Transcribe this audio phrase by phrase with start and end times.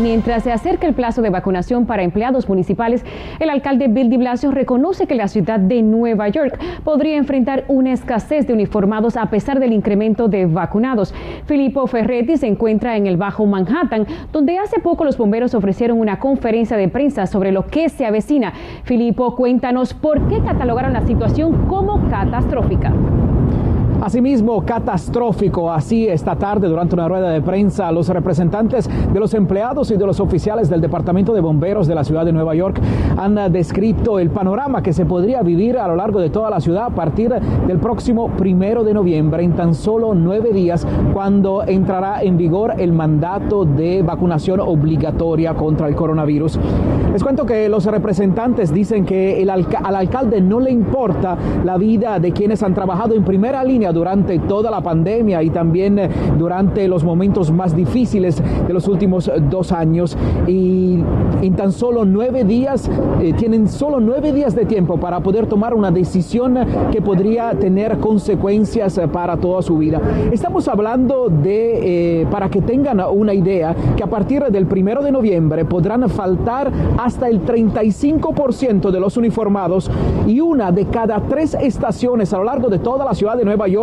[0.00, 3.04] Mientras se acerca el plazo de vacunación para empleados municipales,
[3.40, 7.92] el alcalde Bill de Blasio reconoce que la ciudad de Nueva York podría enfrentar una
[7.92, 11.14] escasez de uniformados a pesar del incremento de vacunados.
[11.46, 16.18] Filippo Ferretti se encuentra en el Bajo Manhattan, donde hace poco los bomberos ofrecieron una
[16.18, 18.52] conferencia de prensa sobre lo que se avecina.
[18.84, 22.92] Filippo, cuéntanos por qué catalogaron la situación como catastrófica.
[24.06, 29.90] Asimismo, catastrófico, así esta tarde durante una rueda de prensa, los representantes de los empleados
[29.90, 32.80] y de los oficiales del Departamento de Bomberos de la ciudad de Nueva York
[33.16, 36.84] han descrito el panorama que se podría vivir a lo largo de toda la ciudad
[36.84, 42.36] a partir del próximo primero de noviembre, en tan solo nueve días, cuando entrará en
[42.36, 46.60] vigor el mandato de vacunación obligatoria contra el coronavirus.
[47.12, 52.30] Les cuento que los representantes dicen que al alcalde no le importa la vida de
[52.30, 57.02] quienes han trabajado en primera línea durante toda la pandemia y también eh, durante los
[57.02, 60.16] momentos más difíciles de los últimos dos años.
[60.46, 60.98] Y
[61.40, 62.90] en tan solo nueve días,
[63.22, 66.58] eh, tienen solo nueve días de tiempo para poder tomar una decisión
[66.92, 69.98] que podría tener consecuencias eh, para toda su vida.
[70.30, 75.64] Estamos hablando de, para que tengan una idea, que a partir del primero de noviembre
[75.64, 79.90] podrán faltar hasta el 35% de los uniformados
[80.26, 83.68] y una de cada tres estaciones a lo largo de toda la ciudad de Nueva
[83.68, 83.75] York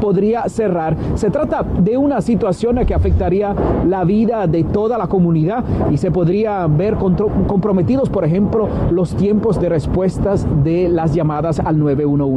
[0.00, 0.96] podría cerrar.
[1.14, 3.54] Se trata de una situación que afectaría
[3.88, 9.60] la vida de toda la comunidad y se podría ver comprometidos, por ejemplo, los tiempos
[9.60, 12.30] de respuestas de las llamadas al 911.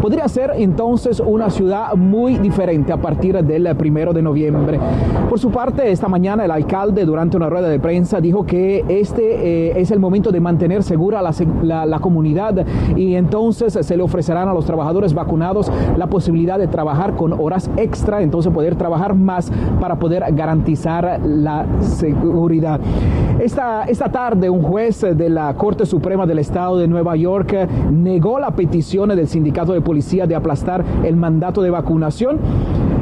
[0.00, 4.78] Podría ser entonces una ciudad muy diferente a partir del primero de noviembre.
[5.28, 9.70] Por su parte, esta mañana el alcalde durante una rueda de prensa dijo que este
[9.70, 12.64] eh, es el momento de mantener segura la, la comunidad
[12.96, 17.70] y entonces se le ofrecerán a los trabajadores vacunados la posibilidad de trabajar con horas
[17.76, 19.50] extra, entonces poder trabajar más
[19.80, 22.80] para poder garantizar la seguridad.
[23.40, 28.38] Esta, esta tarde un juez de la Corte Suprema del Estado de Nueva York negó
[28.38, 32.38] la petición del sindicato de policía de aplastar el mandato de vacunación.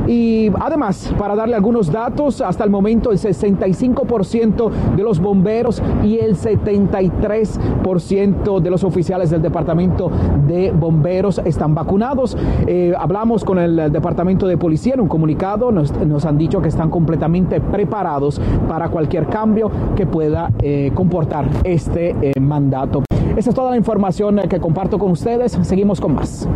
[0.06, 6.18] Y además, para darle algunos datos, hasta el momento el 65% de los bomberos y
[6.18, 10.10] el 73% de los oficiales del Departamento
[10.46, 12.36] de Bomberos están vacunados.
[12.66, 16.90] Eh, hablamos con el Departamento de Policía en un comunicado, nos, han dicho que están
[16.90, 23.02] completamente preparados para cualquier cambio que pueda eh, comportar este eh, mandato.
[23.36, 25.58] Esa es toda la información que comparto con ustedes.
[25.62, 26.48] Seguimos con más.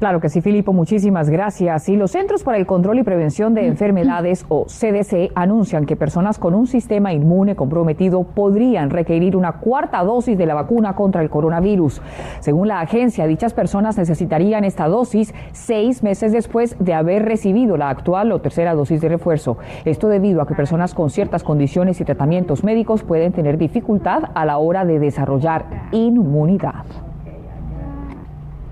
[0.00, 1.90] Claro que sí, Filipo, muchísimas gracias.
[1.90, 6.38] Y los Centros para el Control y Prevención de Enfermedades, o CDC, anuncian que personas
[6.38, 11.28] con un sistema inmune comprometido podrían requerir una cuarta dosis de la vacuna contra el
[11.28, 12.00] coronavirus.
[12.40, 17.90] Según la agencia, dichas personas necesitarían esta dosis seis meses después de haber recibido la
[17.90, 19.58] actual o tercera dosis de refuerzo.
[19.84, 24.46] Esto debido a que personas con ciertas condiciones y tratamientos médicos pueden tener dificultad a
[24.46, 26.86] la hora de desarrollar inmunidad.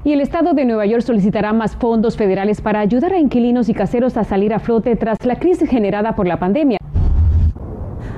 [0.04, 3.74] Y el Estado de Nueva York solicitará más fondos federales para ayudar a inquilinos y
[3.74, 6.78] caseros a salir a flote tras la crisis generada por la pandemia.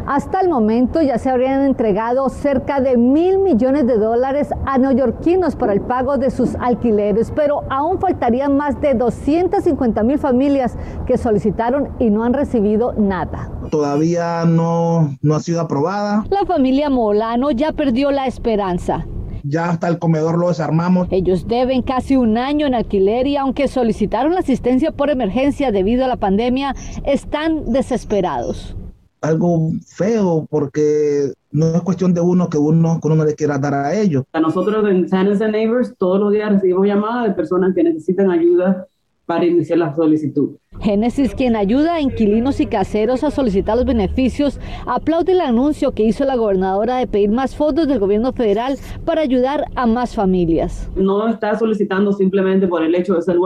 [0.07, 5.55] Hasta el momento ya se habrían entregado cerca de mil millones de dólares a neoyorquinos
[5.57, 10.77] para el pago de sus alquileres, pero aún faltarían más de 250 mil familias
[11.07, 13.53] que solicitaron y no han recibido nada.
[13.71, 16.25] Todavía no, no ha sido aprobada.
[16.29, 19.07] La familia Molano ya perdió la esperanza
[19.45, 21.09] ya hasta el comedor lo desarmamos.
[21.11, 26.09] Ellos deben casi un año en alquiler y aunque solicitaron asistencia por emergencia debido a
[26.09, 26.75] la pandemia,
[27.05, 28.77] están desesperados.
[29.23, 33.75] Algo feo porque no es cuestión de uno que uno, que uno le quiera dar
[33.75, 34.25] a ellos.
[34.33, 38.87] A nosotros en and Neighbors todos los días recibimos llamadas de personas que necesitan ayuda
[39.31, 40.57] para iniciar la solicitud.
[40.81, 46.03] Génesis, quien ayuda a inquilinos y caseros a solicitar los beneficios, aplaude el anuncio que
[46.03, 50.91] hizo la gobernadora de pedir más fondos del gobierno federal para ayudar a más familias.
[50.97, 53.37] No está solicitando simplemente por el hecho de ser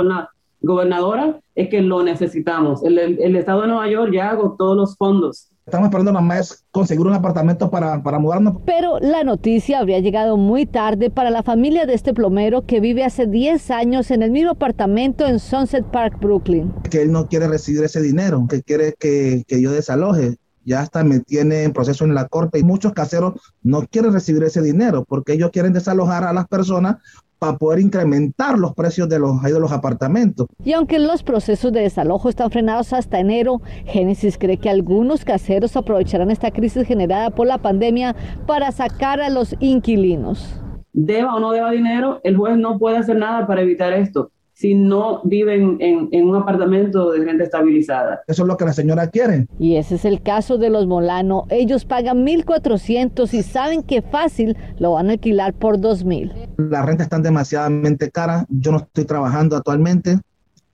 [0.63, 2.83] gobernadora, es que lo necesitamos.
[2.83, 7.07] El, el Estado de Nueva York ya agotó los fondos Estamos esperando nada más conseguir
[7.07, 8.57] un apartamento para, para mudarnos.
[8.67, 13.03] Pero la noticia habría llegado muy tarde para la familia de este plomero que vive
[13.03, 16.71] hace 10 años en el mismo apartamento en Sunset Park, Brooklyn.
[16.91, 21.05] Que él no quiere recibir ese dinero, que quiere que, que yo desaloje ya hasta
[21.05, 25.05] me tiene en proceso en la corte y muchos caseros no quieren recibir ese dinero
[25.07, 26.97] porque ellos quieren desalojar a las personas
[27.45, 30.47] para poder incrementar los precios de los, de los apartamentos.
[30.65, 35.77] Y aunque los procesos de desalojo están frenados hasta enero, Génesis cree que algunos caseros
[35.77, 40.59] aprovecharán esta crisis generada por la pandemia para sacar a los inquilinos.
[40.95, 44.75] Deba o no deba dinero, el juez no puede hacer nada para evitar esto si
[44.75, 48.23] no viven en, un apartamento de renta estabilizada.
[48.29, 49.47] Eso es lo que la señora quiere.
[49.59, 51.47] Y ese es el caso de los Molano.
[51.51, 56.33] Ellos pagan 1.400 y saben que fácil lo van a alquilar por 2.000.
[56.57, 58.47] Las rentas están demasiadamente caras.
[58.49, 60.21] Yo no estoy trabajando actualmente.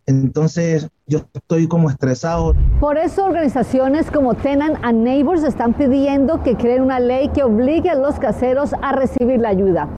[0.05, 2.55] Entonces yo estoy como estresado.
[2.81, 7.89] Por eso organizaciones como Tenant and Neighbors están pidiendo que creen una ley que obligue
[7.89, 9.89] a los caseros a recibir la ayuda.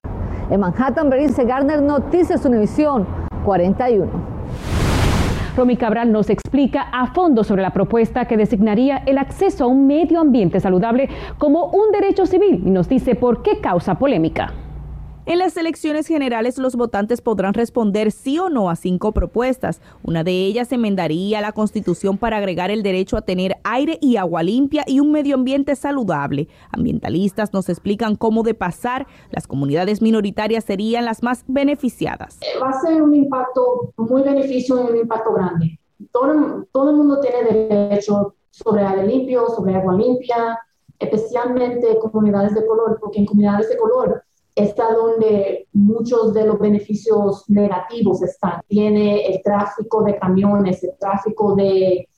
[0.50, 4.10] En Manhattan, Berenice Garner, Noticias Univisión 41.
[5.56, 9.86] Romy Cabral nos explica a fondo sobre la propuesta que designaría el acceso a un
[9.86, 14.52] medio ambiente saludable como un derecho civil y nos dice por qué causa polémica.
[15.24, 19.80] En las elecciones generales los votantes podrán responder sí o no a cinco propuestas.
[20.02, 24.42] Una de ellas enmendaría la constitución para agregar el derecho a tener aire y agua
[24.42, 26.48] limpia y un medio ambiente saludable.
[26.72, 32.40] Ambientalistas nos explican cómo de pasar las comunidades minoritarias serían las más beneficiadas.
[32.60, 35.78] Va a ser un impacto muy beneficio y un impacto grande.
[36.10, 40.58] Todo, todo el mundo tiene derecho sobre aire limpio, sobre agua limpia,
[40.98, 44.24] especialmente comunidades de color, porque en comunidades de color
[44.54, 48.60] está donde muchos de los beneficios negativos están.
[48.68, 52.08] Tiene el tráfico de camiones, el tráfico de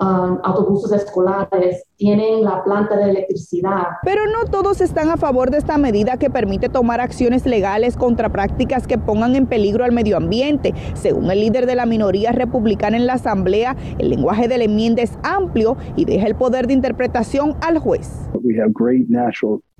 [0.00, 3.84] um, autobuses escolares, tienen la planta de electricidad.
[4.02, 8.30] Pero no todos están a favor de esta medida que permite tomar acciones legales contra
[8.30, 10.74] prácticas que pongan en peligro al medio ambiente.
[10.94, 15.02] Según el líder de la minoría republicana en la Asamblea, el lenguaje de la enmienda
[15.02, 18.10] es amplio y deja el poder de interpretación al juez.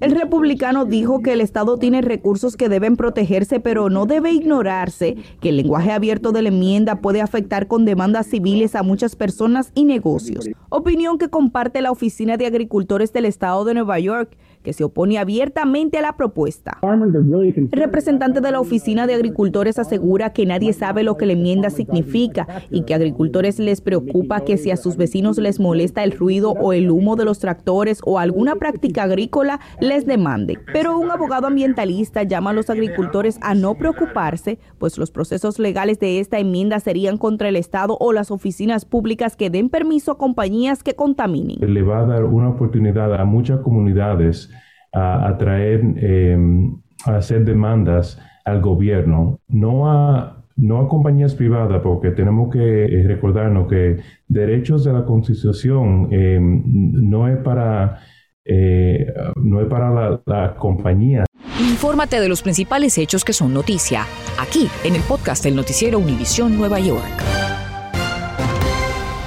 [0.00, 5.17] El republicano dijo que el Estado tiene recursos que deben protegerse, pero no debe ignorarse
[5.41, 9.70] que el lenguaje abierto de la enmienda puede afectar con demandas civiles a muchas personas
[9.73, 10.49] y negocios.
[10.69, 15.19] Opinión que comparte la Oficina de Agricultores del Estado de Nueva York que se opone
[15.19, 16.78] abiertamente a la propuesta.
[16.82, 21.70] El representante de la Oficina de Agricultores asegura que nadie sabe lo que la enmienda
[21.70, 26.12] significa y que a agricultores les preocupa que si a sus vecinos les molesta el
[26.12, 30.58] ruido o el humo de los tractores o alguna práctica agrícola, les demande.
[30.72, 36.00] Pero un abogado ambientalista llama a los agricultores a no preocuparse, pues los procesos legales
[36.00, 40.19] de esta enmienda serían contra el Estado o las oficinas públicas que den permiso a
[40.19, 41.58] compañías que contaminen.
[41.60, 44.50] Le va a dar una oportunidad a muchas comunidades
[44.94, 52.11] a, atraer, em, a hacer demandas al gobierno, no a, no a compañías privadas, porque
[52.11, 53.99] tenemos que eh, recordarnos que
[54.29, 56.62] derechos de la Constitución em,
[57.11, 57.99] no es para,
[58.44, 61.25] eh, no es para la, la compañía.
[61.58, 64.05] Infórmate de los principales hechos que son noticia,
[64.41, 67.33] aquí en el podcast del noticiero Univisión Nueva York.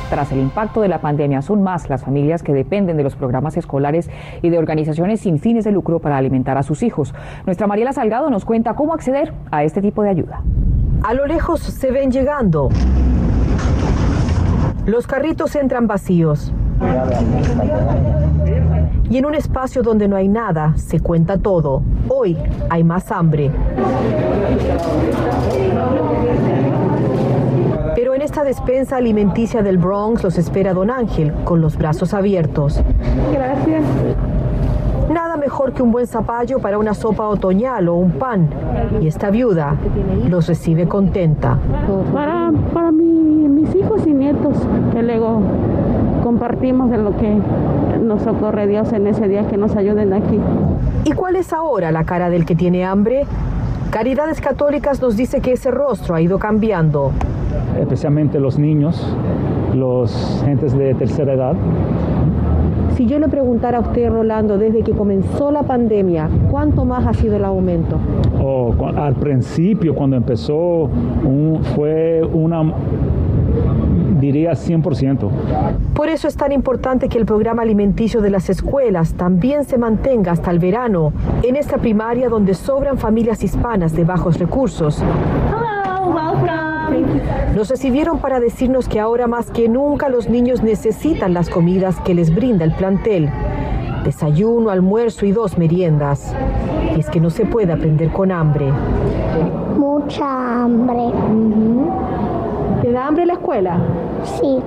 [0.09, 3.57] Tras el impacto de la pandemia, son más las familias que dependen de los programas
[3.57, 4.09] escolares
[4.42, 7.13] y de organizaciones sin fines de lucro para alimentar a sus hijos.
[7.45, 10.42] Nuestra Mariela Salgado nos cuenta cómo acceder a este tipo de ayuda.
[11.04, 12.69] A lo lejos se ven llegando.
[14.86, 16.54] Los carritos entran vacíos.
[19.09, 21.81] Y en un espacio donde no hay nada, se cuenta todo.
[22.07, 22.38] Hoy
[22.69, 23.51] hay más hambre.
[27.95, 32.81] Pero en esta despensa alimenticia del Bronx los espera Don Ángel con los brazos abiertos.
[33.31, 33.81] Gracias.
[35.10, 38.50] Nada mejor que un buen zapallo para una sopa otoñal o un pan.
[39.00, 39.78] Y esta viuda
[40.28, 41.57] los recibe contenta.
[42.14, 44.57] Para, para mis hijos y nietos,
[44.92, 45.40] que luego
[46.21, 47.38] compartimos de lo que
[48.02, 50.42] nos socorre Dios en ese día que nos ayuden aquí.
[51.06, 53.26] ¿Y cuál es ahora la cara del que tiene hambre?
[53.92, 57.14] Caridades Católicas nos dice que ese rostro ha ido cambiando
[57.80, 59.02] especialmente los niños,
[59.76, 61.56] los gentes de tercera edad.
[62.96, 67.14] Si yo le preguntara a usted, Rolando, desde que comenzó la pandemia, ¿cuánto más ha
[67.14, 68.00] sido el aumento?
[68.44, 70.90] Oh, al principio, cuando empezó,
[71.76, 72.74] fue una
[74.19, 75.30] diría 100%.
[75.94, 80.31] Por eso es tan importante que el programa alimenticio de las escuelas también se mantenga
[80.31, 85.04] hasta el verano, en esta primaria donde sobran familias hispanas de bajos recursos.
[87.56, 92.14] Nos recibieron para decirnos que ahora más que nunca los niños necesitan las comidas que
[92.14, 93.30] les brinda el plantel.
[94.04, 96.33] Desayuno, almuerzo y dos meriendas.
[96.95, 98.71] Y es que no se puede aprender con hambre.
[99.78, 101.12] Mucha hambre.
[102.81, 103.80] ¿Te da hambre la escuela?
[104.24, 104.59] Sí.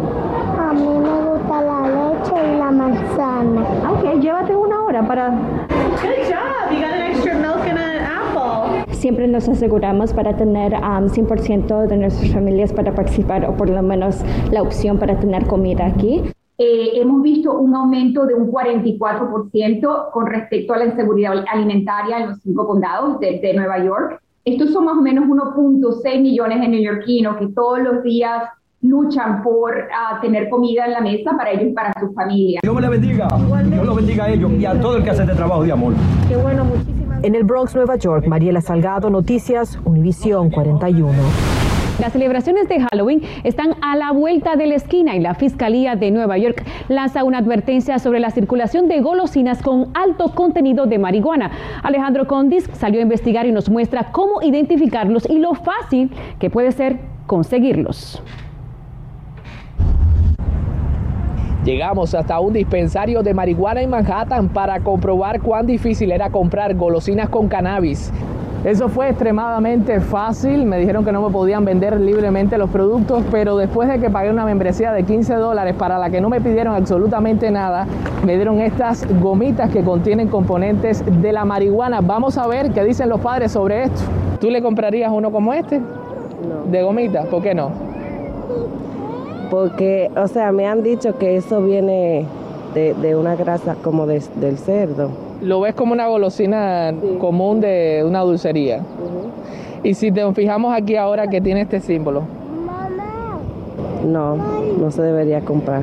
[0.59, 3.63] A mí me gusta la leche y la manzana.
[3.91, 5.31] Ok, llévate una hora para...
[5.31, 6.71] Good job.
[6.73, 7.80] You got an extra milk and.
[9.01, 14.23] Siempre nos aseguramos para tener 100% de nuestras familias para participar o por lo menos
[14.53, 16.23] la opción para tener comida aquí.
[16.59, 22.29] Eh, hemos visto un aumento de un 44% con respecto a la inseguridad alimentaria en
[22.29, 24.21] los cinco condados de, de Nueva York.
[24.45, 28.43] Estos son más o menos 1.6 millones de neoyorquinos que todos los días
[28.83, 32.61] luchan por uh, tener comida en la mesa para ellos y para sus familias.
[32.63, 33.29] Dios me le bendiga.
[33.67, 35.95] Dios lo bendiga a ellos y a todo el que hace este trabajo de amor.
[36.29, 41.13] Qué bueno, muchísimas En el Bronx, Nueva York, Mariela Salgado, Noticias, Univisión 41.
[42.01, 46.11] Las celebraciones de Halloween están a la vuelta de la esquina y la Fiscalía de
[46.11, 51.51] Nueva York lanza una advertencia sobre la circulación de golosinas con alto contenido de marihuana.
[51.83, 56.73] Alejandro Condis salió a investigar y nos muestra cómo identificarlos y lo fácil que puede
[56.73, 58.23] ser conseguirlos.
[61.65, 67.29] Llegamos hasta un dispensario de marihuana en Manhattan para comprobar cuán difícil era comprar golosinas
[67.29, 68.11] con cannabis.
[68.65, 73.59] Eso fue extremadamente fácil, me dijeron que no me podían vender libremente los productos, pero
[73.59, 76.75] después de que pagué una membresía de 15 dólares para la que no me pidieron
[76.75, 77.87] absolutamente nada,
[78.25, 82.01] me dieron estas gomitas que contienen componentes de la marihuana.
[82.01, 84.01] Vamos a ver qué dicen los padres sobre esto.
[84.41, 85.79] ¿Tú le comprarías uno como este?
[85.79, 86.71] No.
[86.71, 87.27] ¿De gomitas?
[87.27, 87.90] ¿Por qué no?
[89.51, 92.25] Porque, o sea, me han dicho que eso viene
[92.75, 95.11] de, de una grasa como de, del cerdo.
[95.43, 97.17] Lo ves como una golosina sí.
[97.19, 98.79] común de una dulcería.
[98.79, 99.31] Uh -huh.
[99.83, 102.23] Y si te fijamos aquí ahora que tiene este símbolo.
[104.07, 105.83] No, no se debería comprar.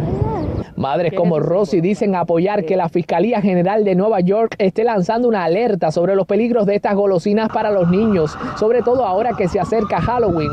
[0.76, 5.44] Madres como Rosy dicen apoyar que la Fiscalía General de Nueva York esté lanzando una
[5.44, 9.60] alerta sobre los peligros de estas golosinas para los niños, sobre todo ahora que se
[9.60, 10.52] acerca Halloween.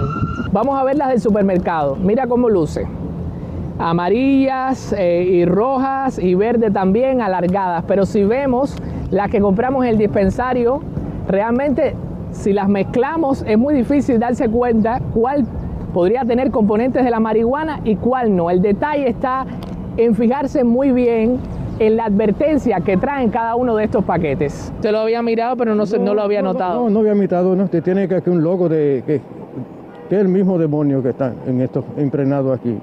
[0.50, 1.97] Vamos a ver las del supermercado.
[1.97, 2.87] Mira cómo luce.
[3.78, 7.85] Amarillas eh, y rojas y verde también alargadas.
[7.87, 8.76] Pero si vemos
[9.11, 10.81] las que compramos en el dispensario,
[11.28, 11.95] realmente
[12.31, 15.45] si las mezclamos es muy difícil darse cuenta cuál
[15.93, 18.50] podría tener componentes de la marihuana y cuál no.
[18.50, 19.47] El detalle está
[19.97, 21.38] en fijarse muy bien
[21.78, 24.73] en la advertencia que traen cada uno de estos paquetes.
[24.81, 26.85] Te lo había mirado, pero no, no, no lo había no, notado.
[26.85, 27.69] No, no, había mirado, no.
[27.69, 29.21] Te tiene que un logo de que,
[30.09, 32.78] que es el mismo demonio que está en esto impregnado aquí.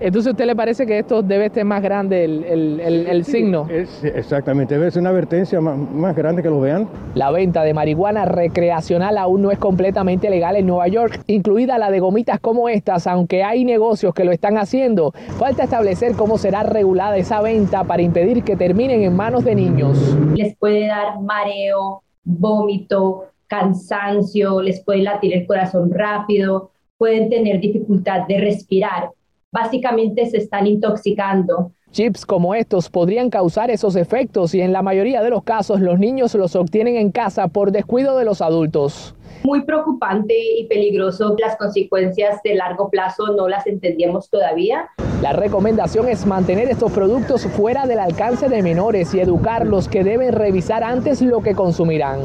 [0.00, 3.66] Entonces, ¿a usted le parece que esto debe estar más grande el, el, el, signo?
[3.68, 6.88] Es, exactamente, debe ser una advertencia más, más, grande que lo vean.
[7.14, 11.90] La venta de marihuana recreacional aún no es completamente legal en Nueva York, incluida la
[11.90, 15.12] de gomitas como estas, aunque hay negocios que lo están haciendo.
[15.36, 19.98] Falta establecer cómo será regulada esa venta para impedir que terminen en manos de niños.
[20.36, 28.26] Les puede dar mareo, vómito, cansancio, les puede latir el corazón rápido, pueden tener dificultad
[28.28, 29.10] de respirar
[29.52, 31.72] básicamente se están intoxicando.
[31.90, 35.98] Chips como estos podrían causar esos efectos y en la mayoría de los casos los
[35.98, 39.14] niños los obtienen en casa por descuido de los adultos.
[39.44, 41.34] Muy preocupante y peligroso.
[41.38, 44.90] Las consecuencias de largo plazo no las entendíamos todavía.
[45.22, 50.32] La recomendación es mantener estos productos fuera del alcance de menores y educarlos que deben
[50.32, 52.20] revisar antes lo que consumirán.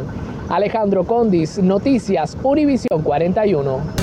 [0.49, 4.02] Alejandro Condis, Noticias, Univisión 41.